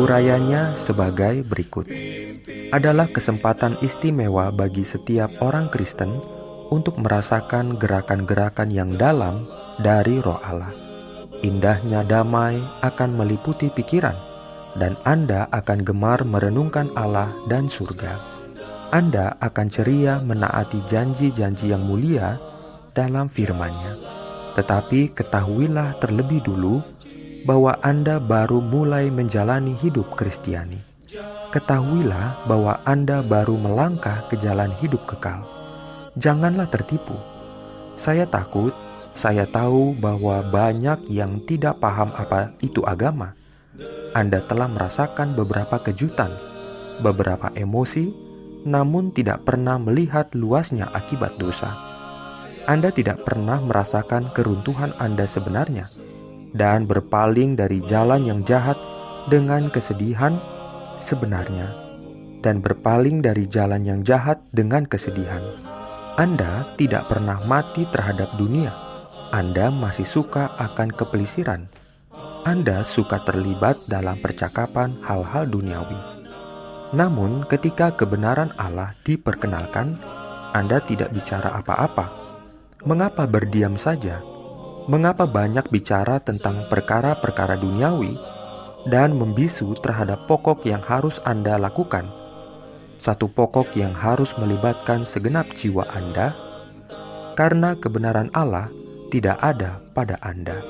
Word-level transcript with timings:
Urayanya 0.00 0.80
sebagai 0.80 1.44
berikut 1.44 1.92
adalah 2.72 3.12
kesempatan 3.12 3.76
istimewa 3.84 4.48
bagi 4.48 4.80
setiap 4.80 5.28
orang 5.44 5.68
Kristen 5.68 6.40
untuk 6.72 6.96
merasakan 6.96 7.76
gerakan-gerakan 7.76 8.72
yang 8.72 8.96
dalam 8.96 9.44
dari 9.76 10.16
Roh 10.24 10.40
Allah. 10.40 10.72
Indahnya 11.44 12.00
damai 12.00 12.56
akan 12.80 13.20
meliputi 13.20 13.68
pikiran, 13.68 14.16
dan 14.80 14.96
Anda 15.04 15.52
akan 15.52 15.84
gemar 15.84 16.24
merenungkan 16.24 16.88
Allah 16.96 17.28
dan 17.52 17.68
surga. 17.68 18.16
Anda 18.88 19.36
akan 19.36 19.68
ceria 19.68 20.16
menaati 20.24 20.80
janji-janji 20.88 21.76
yang 21.76 21.84
mulia 21.84 22.40
dalam 22.96 23.28
firman-Nya. 23.28 23.92
Tetapi 24.56 25.12
ketahuilah 25.12 25.96
terlebih 26.00 26.44
dulu 26.44 26.80
bahwa 27.48 27.76
Anda 27.80 28.20
baru 28.20 28.60
mulai 28.60 29.08
menjalani 29.08 29.76
hidup 29.76 30.12
Kristiani. 30.16 30.78
Ketahuilah 31.52 32.48
bahwa 32.48 32.80
Anda 32.84 33.20
baru 33.20 33.56
melangkah 33.60 34.28
ke 34.28 34.40
jalan 34.40 34.72
hidup 34.80 35.04
kekal 35.08 35.61
janganlah 36.16 36.68
tertipu. 36.68 37.16
Saya 37.96 38.24
takut, 38.28 38.72
saya 39.12 39.44
tahu 39.44 39.92
bahwa 39.96 40.40
banyak 40.40 41.08
yang 41.12 41.44
tidak 41.44 41.78
paham 41.80 42.12
apa 42.16 42.56
itu 42.64 42.80
agama. 42.84 43.36
Anda 44.12 44.44
telah 44.44 44.68
merasakan 44.68 45.32
beberapa 45.36 45.80
kejutan, 45.80 46.32
beberapa 47.00 47.48
emosi, 47.56 48.12
namun 48.68 49.10
tidak 49.12 49.44
pernah 49.48 49.80
melihat 49.80 50.32
luasnya 50.36 50.88
akibat 50.92 51.36
dosa. 51.40 51.72
Anda 52.68 52.94
tidak 52.94 53.26
pernah 53.26 53.58
merasakan 53.58 54.30
keruntuhan 54.36 54.94
Anda 55.02 55.26
sebenarnya 55.26 55.90
dan 56.54 56.86
berpaling 56.86 57.58
dari 57.58 57.82
jalan 57.82 58.22
yang 58.22 58.40
jahat 58.46 58.78
dengan 59.26 59.66
kesedihan 59.72 60.38
sebenarnya 61.02 61.72
dan 62.42 62.58
berpaling 62.62 63.22
dari 63.22 63.46
jalan 63.50 63.82
yang 63.82 64.00
jahat 64.06 64.38
dengan 64.54 64.86
kesedihan. 64.86 65.42
Anda 66.12 66.76
tidak 66.76 67.08
pernah 67.08 67.40
mati 67.40 67.88
terhadap 67.88 68.36
dunia. 68.36 68.68
Anda 69.32 69.72
masih 69.72 70.04
suka 70.04 70.52
akan 70.60 70.92
kepelisiran. 70.92 71.72
Anda 72.44 72.84
suka 72.84 73.24
terlibat 73.24 73.88
dalam 73.88 74.20
percakapan 74.20 74.92
hal-hal 75.00 75.48
duniawi. 75.48 75.96
Namun, 76.92 77.48
ketika 77.48 77.96
kebenaran 77.96 78.52
Allah 78.60 78.92
diperkenalkan, 79.08 79.96
Anda 80.52 80.84
tidak 80.84 81.16
bicara 81.16 81.56
apa-apa. 81.56 82.12
Mengapa 82.84 83.24
berdiam 83.24 83.80
saja? 83.80 84.20
Mengapa 84.92 85.24
banyak 85.24 85.72
bicara 85.72 86.20
tentang 86.20 86.68
perkara-perkara 86.68 87.56
duniawi 87.56 88.20
dan 88.84 89.16
membisu 89.16 89.80
terhadap 89.80 90.28
pokok 90.28 90.68
yang 90.68 90.84
harus 90.84 91.24
Anda 91.24 91.56
lakukan? 91.56 92.21
Satu 93.02 93.26
pokok 93.26 93.74
yang 93.74 93.90
harus 93.90 94.30
melibatkan 94.38 95.02
segenap 95.02 95.50
jiwa 95.58 95.82
Anda, 95.90 96.38
karena 97.34 97.74
kebenaran 97.74 98.30
Allah 98.30 98.70
tidak 99.10 99.42
ada 99.42 99.82
pada 99.90 100.22
Anda. 100.22 100.62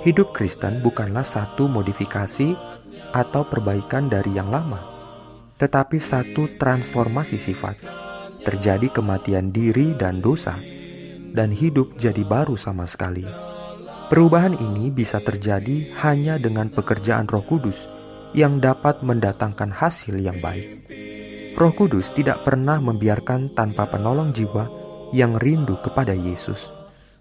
Hidup 0.00 0.32
Kristen 0.32 0.80
bukanlah 0.80 1.28
satu 1.28 1.68
modifikasi 1.68 2.56
atau 3.12 3.44
perbaikan 3.44 4.08
dari 4.08 4.32
yang 4.32 4.48
lama, 4.48 4.80
tetapi 5.60 6.00
satu 6.00 6.56
transformasi 6.56 7.36
sifat. 7.36 7.76
Terjadi 8.44 8.88
kematian 8.88 9.52
diri 9.52 9.92
dan 9.96 10.24
dosa, 10.24 10.56
dan 11.36 11.52
hidup 11.52 11.96
jadi 12.00 12.24
baru 12.24 12.56
sama 12.56 12.88
sekali. 12.88 13.24
Perubahan 14.08 14.56
ini 14.56 14.92
bisa 14.92 15.20
terjadi 15.20 15.92
hanya 16.04 16.40
dengan 16.40 16.68
pekerjaan 16.68 17.28
Roh 17.28 17.44
Kudus 17.44 17.88
yang 18.36 18.60
dapat 18.60 19.00
mendatangkan 19.00 19.72
hasil 19.72 20.20
yang 20.20 20.40
baik. 20.44 20.84
Roh 21.54 21.70
Kudus 21.70 22.10
tidak 22.10 22.42
pernah 22.42 22.82
membiarkan 22.82 23.54
tanpa 23.54 23.86
penolong 23.86 24.34
jiwa 24.34 24.66
yang 25.14 25.38
rindu 25.38 25.78
kepada 25.78 26.10
Yesus. 26.10 26.74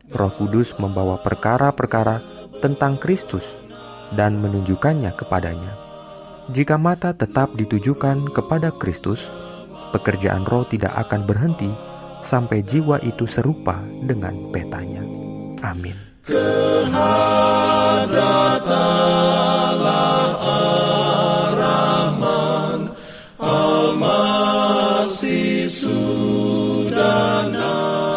Roh 0.09 0.33
Kudus 0.33 0.73
membawa 0.81 1.21
perkara-perkara 1.21 2.17
tentang 2.57 2.97
Kristus 2.97 3.53
dan 4.17 4.41
menunjukkannya 4.41 5.13
kepadanya. 5.13 5.73
Jika 6.49 6.81
mata 6.81 7.13
tetap 7.13 7.53
ditujukan 7.53 8.33
kepada 8.33 8.73
Kristus, 8.73 9.29
pekerjaan 9.93 10.49
roh 10.49 10.65
tidak 10.65 10.97
akan 11.07 11.29
berhenti 11.29 11.69
sampai 12.25 12.65
jiwa 12.65 12.97
itu 13.05 13.29
serupa 13.29 13.77
dengan 14.01 14.49
petanya. 14.49 15.05
Amin. 15.61 15.95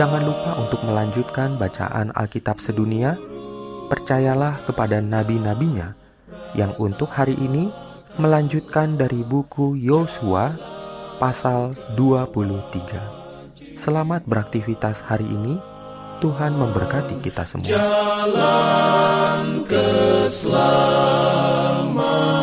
Jangan 0.00 0.24
lupa 0.24 0.56
untuk 0.56 0.80
melanjutkan 0.80 1.60
bacaan 1.60 2.08
Alkitab 2.16 2.56
sedunia. 2.56 3.20
Percayalah 3.92 4.64
kepada 4.64 4.96
nabi-nabinya 5.04 5.92
yang 6.56 6.72
untuk 6.80 7.12
hari 7.12 7.36
ini 7.36 7.68
melanjutkan 8.16 8.96
dari 8.96 9.20
buku 9.20 9.76
Yosua 9.76 10.56
pasal 11.20 11.76
23. 12.00 13.76
Selamat 13.76 14.24
beraktivitas 14.24 15.04
hari 15.04 15.28
ini. 15.28 15.60
Tuhan 16.24 16.56
memberkati 16.56 17.20
kita 17.20 17.44
semua. 17.44 17.68
Jalan 17.68 19.68
keselamatan 19.68 22.39